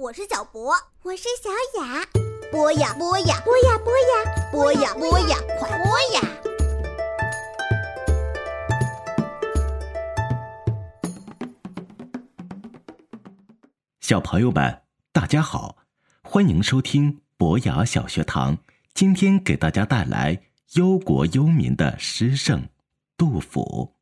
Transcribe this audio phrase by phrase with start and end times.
[0.00, 0.72] 我是小博，
[1.02, 1.50] 我是小
[1.82, 2.06] 雅。
[2.52, 6.20] 播呀播呀，播呀播呀，播呀播呀，快播呀！
[14.00, 15.78] 小朋友们，大家好，
[16.22, 18.58] 欢迎收听博雅小学堂。
[18.94, 20.42] 今天给大家带来
[20.74, 22.68] 忧国忧民的诗圣
[23.16, 23.94] 杜甫。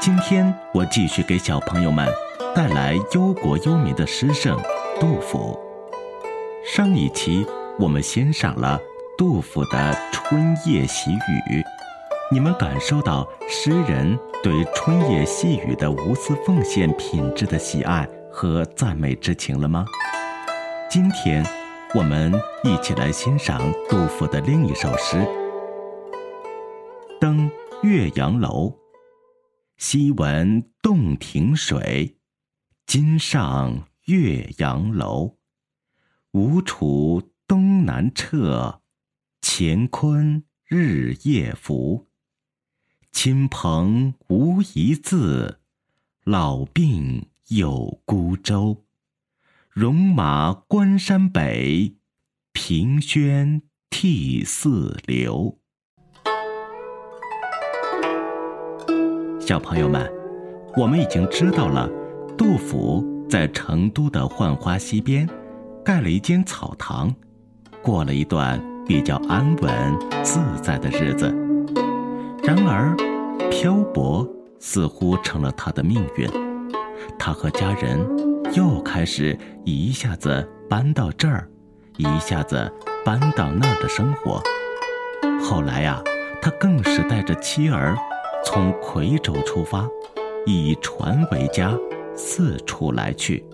[0.00, 2.08] 今天我继续给小朋友们
[2.56, 4.58] 带来忧国忧民的诗圣
[4.98, 5.60] 杜甫。
[6.64, 7.46] 上一期
[7.78, 8.80] 我们欣赏了
[9.18, 9.76] 杜甫的
[10.10, 11.60] 《春夜喜雨》，
[12.32, 19.84] 你们感受到诗人对春夜细雨的无私奉献品质的喜爱和赞美之情了吗？
[20.88, 21.44] 今天，
[21.94, 22.32] 我们
[22.64, 25.18] 一起来欣赏杜甫的另一首诗
[27.20, 27.50] 《登
[27.82, 28.68] 岳阳楼》。
[29.82, 32.18] 昔闻洞庭水，
[32.84, 35.38] 今上岳阳楼。
[36.32, 38.82] 吴楚东南坼，
[39.40, 42.08] 乾坤日夜浮。
[43.10, 45.60] 亲朋无一字，
[46.24, 48.84] 老病有孤舟。
[49.72, 51.96] 戎马关山北，
[52.52, 55.59] 凭轩涕泗流。
[59.50, 60.08] 小朋友们，
[60.76, 61.90] 我们已经知道了，
[62.38, 65.28] 杜甫在成都的浣花溪边
[65.84, 67.12] 盖了一间草堂，
[67.82, 71.26] 过了一段比较安稳自在的日子。
[72.44, 72.94] 然而，
[73.50, 74.24] 漂泊
[74.60, 76.30] 似乎成了他的命运，
[77.18, 77.98] 他和家人
[78.54, 81.48] 又开始一下子搬到这儿，
[81.96, 82.72] 一下子
[83.04, 84.40] 搬到那儿的生活。
[85.42, 86.00] 后来呀，
[86.40, 87.96] 他更是带着妻儿。
[88.44, 89.88] 从夔州出发，
[90.46, 91.76] 以船为家，
[92.16, 93.44] 四处来去。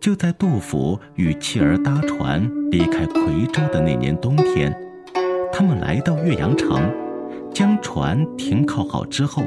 [0.00, 4.72] 就在杜甫与妻儿搭船离开夔州的那年冬天，
[5.52, 6.92] 他们来到岳阳城，
[7.52, 9.42] 将船停靠好之后，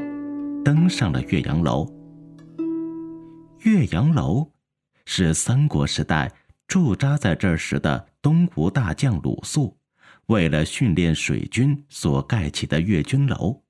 [0.64, 1.86] 登上了岳阳楼。
[3.60, 4.50] 岳阳楼
[5.04, 6.32] 是三国时代
[6.66, 9.76] 驻扎在这时的东吴大将鲁肃，
[10.26, 13.62] 为了训练水军所盖起的岳军楼。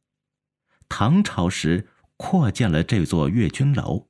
[0.91, 4.09] 唐朝时扩建了这座阅军楼，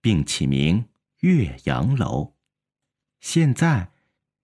[0.00, 0.86] 并起名
[1.20, 2.34] 岳阳楼。
[3.20, 3.92] 现在，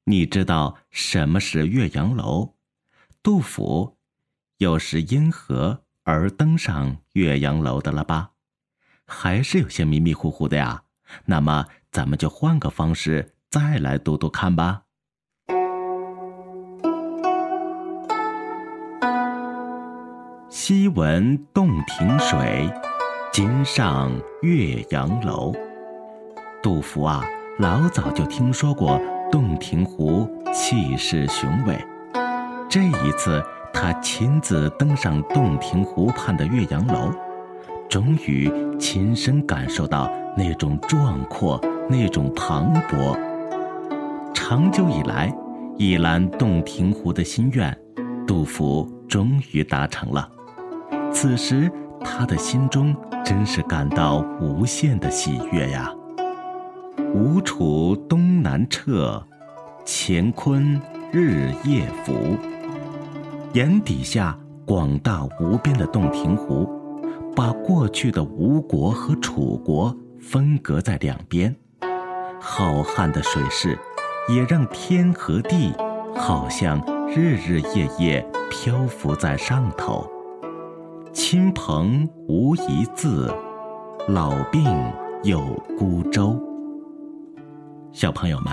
[0.05, 2.55] 你知道什么是岳阳楼？
[3.23, 3.97] 杜甫
[4.59, 8.33] 又是因何而登上岳阳楼的了吧？
[9.05, 10.85] 还是有些迷迷糊糊的呀？
[11.25, 14.85] 那么，咱们就换个方式再来读读看吧。
[20.61, 22.69] 昔闻洞庭水，
[23.33, 24.11] 今上
[24.43, 25.55] 岳阳楼。
[26.61, 27.23] 杜甫啊，
[27.61, 31.79] 老早就听说过洞庭湖气势雄伟，
[32.69, 33.41] 这一次
[33.73, 37.13] 他亲自登上洞庭湖畔的岳阳楼，
[37.89, 43.17] 终于亲身感受到那种壮阔、那种磅礴。
[44.35, 45.33] 长久以来，
[45.77, 47.73] 一览洞庭湖的心愿，
[48.27, 50.29] 杜甫终于达成了。
[51.13, 51.71] 此时，
[52.05, 55.93] 他的心中真是感到无限的喜悦呀。
[57.15, 59.23] 吴楚东南坼，
[59.85, 60.81] 乾坤
[61.11, 62.37] 日夜浮。
[63.55, 66.69] 眼底下广大无边的洞庭湖，
[67.35, 71.55] 把过去的吴国和楚国分隔在两边。
[72.41, 73.77] 浩瀚的水势，
[74.29, 75.75] 也让天和地
[76.15, 80.09] 好像日日夜夜漂浮在上头。
[81.21, 83.29] 亲朋无一字，
[84.07, 84.65] 老病
[85.25, 85.41] 有
[85.77, 86.41] 孤舟。
[87.91, 88.53] 小朋友们，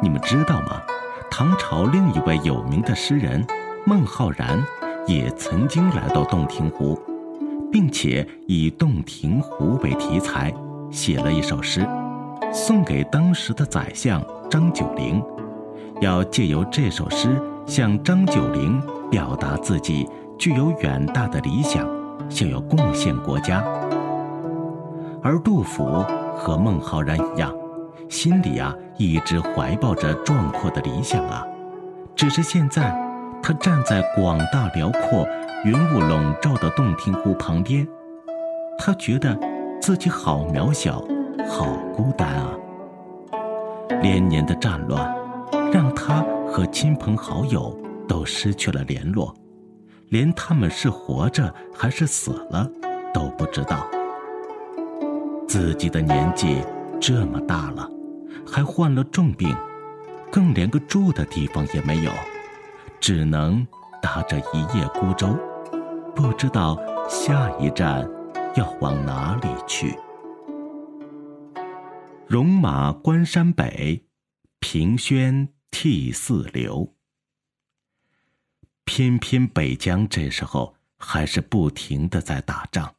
[0.00, 0.80] 你们知道吗？
[1.28, 3.44] 唐朝另一位有名的诗人
[3.84, 4.64] 孟浩然
[5.08, 6.96] 也曾经来到洞庭湖，
[7.72, 10.54] 并且以洞庭湖为题材
[10.92, 11.84] 写了一首诗，
[12.52, 15.20] 送给当时的宰相张九龄，
[16.00, 17.28] 要借由这首诗
[17.66, 18.80] 向张九龄
[19.10, 20.08] 表达自己。
[20.38, 21.84] 具有远大的理想，
[22.30, 23.60] 想要贡献国家。
[25.20, 26.04] 而杜甫
[26.36, 27.52] 和孟浩然一样，
[28.08, 31.44] 心里啊一直怀抱着壮阔的理想啊，
[32.14, 32.96] 只是现在
[33.42, 35.26] 他站在广大辽阔、
[35.64, 37.86] 云雾笼罩的洞庭湖旁边，
[38.78, 39.36] 他觉得
[39.80, 41.02] 自己好渺小，
[41.48, 42.50] 好孤单啊。
[44.00, 45.12] 连年的战乱，
[45.72, 47.76] 让他和亲朋好友
[48.06, 49.34] 都失去了联络。
[50.10, 52.70] 连他们是活着还是死了
[53.12, 53.86] 都不知道。
[55.46, 56.62] 自己的年纪
[57.00, 57.88] 这么大了，
[58.46, 59.54] 还患了重病，
[60.30, 62.12] 更连个住的地方也没有，
[63.00, 63.66] 只能
[64.02, 65.36] 搭着一叶孤舟，
[66.14, 66.78] 不知道
[67.08, 68.08] 下一站
[68.56, 69.94] 要往哪里去。
[72.26, 74.04] 戎马关山北，
[74.60, 76.94] 凭轩涕泗流。
[78.88, 82.94] 偏偏北疆这时候还是不停的在打仗，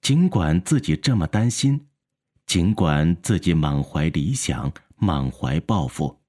[0.00, 1.86] 尽管自己这么担心，
[2.44, 6.20] 尽管自己满怀理想、满怀抱负，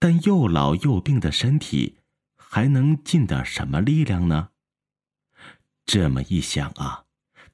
[0.00, 1.98] 但又老又病的身体，
[2.36, 4.48] 还能尽点什么力量呢？
[5.86, 7.04] 这么一想啊，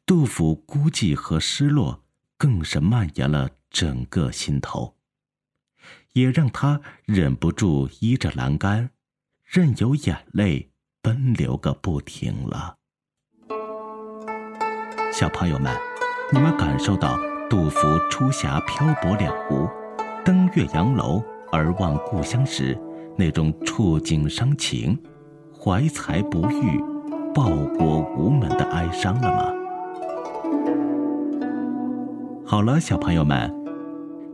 [0.06, 2.02] 杜甫孤寂和失落
[2.38, 3.50] 更是蔓延了。
[3.68, 4.96] 整个心头，
[6.14, 8.88] 也让他忍不住依着栏杆，
[9.46, 10.70] 任由眼泪
[11.00, 12.74] 奔流个不停了。
[15.12, 15.72] 小朋友们，
[16.32, 17.16] 你们感受到
[17.48, 19.68] 杜甫出峡漂泊两湖，
[20.24, 21.22] 登岳阳楼
[21.52, 22.76] 而望故乡时
[23.16, 25.00] 那种触景伤情、
[25.56, 26.82] 怀才不遇、
[27.32, 27.48] 报
[27.78, 29.52] 国无门的哀伤了吗？
[32.44, 33.54] 好了，小朋友们。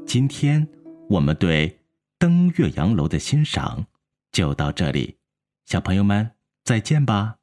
[0.07, 0.67] 今天
[1.09, 1.81] 我们对
[2.19, 3.87] 登岳阳楼的欣赏
[4.33, 5.19] 就到这里，
[5.67, 6.35] 小朋友们
[6.65, 7.42] 再见吧。